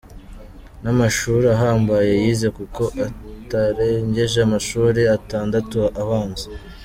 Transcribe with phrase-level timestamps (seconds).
[0.81, 6.47] Nta mashuri ahambaye yize kuko atarengeje amashuri atandatu abanza.